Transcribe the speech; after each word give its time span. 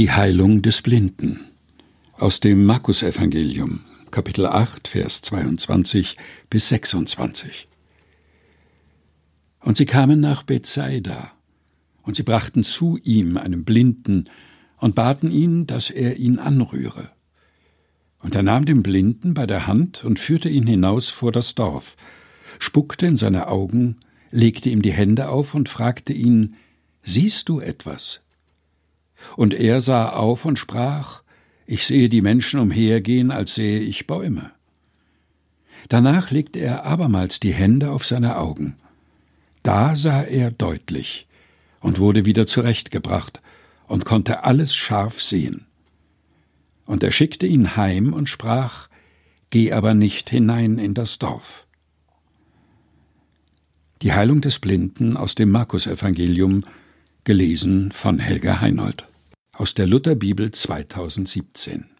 Die 0.00 0.10
Heilung 0.10 0.62
des 0.62 0.80
Blinden 0.80 1.40
aus 2.16 2.40
dem 2.40 2.64
Markus-Evangelium, 2.64 3.80
Kapitel 4.10 4.46
8, 4.46 4.88
Vers 4.88 5.20
22 5.20 6.16
bis 6.48 6.70
26. 6.70 7.68
Und 9.60 9.76
sie 9.76 9.84
kamen 9.84 10.18
nach 10.18 10.42
Bethsaida, 10.42 11.32
und 12.00 12.16
sie 12.16 12.22
brachten 12.22 12.64
zu 12.64 12.98
ihm 13.04 13.36
einen 13.36 13.66
Blinden 13.66 14.30
und 14.78 14.94
baten 14.94 15.30
ihn, 15.30 15.66
dass 15.66 15.90
er 15.90 16.16
ihn 16.16 16.38
anrühre. 16.38 17.10
Und 18.22 18.34
er 18.34 18.42
nahm 18.42 18.64
den 18.64 18.82
Blinden 18.82 19.34
bei 19.34 19.44
der 19.44 19.66
Hand 19.66 20.02
und 20.02 20.18
führte 20.18 20.48
ihn 20.48 20.66
hinaus 20.66 21.10
vor 21.10 21.30
das 21.30 21.54
Dorf, 21.54 21.98
spuckte 22.58 23.04
in 23.04 23.18
seine 23.18 23.48
Augen, 23.48 23.98
legte 24.30 24.70
ihm 24.70 24.80
die 24.80 24.94
Hände 24.94 25.28
auf 25.28 25.52
und 25.52 25.68
fragte 25.68 26.14
ihn, 26.14 26.56
Siehst 27.02 27.50
du 27.50 27.60
etwas? 27.60 28.22
Und 29.36 29.54
er 29.54 29.80
sah 29.80 30.10
auf 30.10 30.44
und 30.44 30.58
sprach, 30.58 31.22
Ich 31.66 31.86
sehe 31.86 32.08
die 32.08 32.22
Menschen 32.22 32.60
umhergehen, 32.60 33.30
als 33.30 33.54
sähe 33.54 33.80
ich 33.80 34.06
Bäume. 34.06 34.50
Danach 35.88 36.30
legte 36.30 36.60
er 36.60 36.84
abermals 36.84 37.40
die 37.40 37.54
Hände 37.54 37.90
auf 37.90 38.04
seine 38.04 38.36
Augen. 38.36 38.76
Da 39.62 39.96
sah 39.96 40.22
er 40.22 40.50
deutlich 40.50 41.26
und 41.80 41.98
wurde 41.98 42.24
wieder 42.24 42.46
zurechtgebracht 42.46 43.40
und 43.86 44.04
konnte 44.04 44.44
alles 44.44 44.74
scharf 44.74 45.20
sehen. 45.20 45.66
Und 46.86 47.02
er 47.02 47.12
schickte 47.12 47.46
ihn 47.46 47.76
heim 47.76 48.12
und 48.12 48.28
sprach, 48.28 48.88
Geh 49.50 49.72
aber 49.72 49.94
nicht 49.94 50.30
hinein 50.30 50.78
in 50.78 50.94
das 50.94 51.18
Dorf. 51.18 51.66
Die 54.02 54.12
Heilung 54.12 54.40
des 54.40 54.60
Blinden 54.60 55.16
aus 55.16 55.34
dem 55.34 55.50
Markus-Evangelium, 55.50 56.64
gelesen 57.24 57.92
von 57.92 58.18
Helga 58.18 58.60
Heinold. 58.60 59.06
Aus 59.60 59.74
der 59.74 59.86
Lutherbibel 59.86 60.52
2017. 60.52 61.99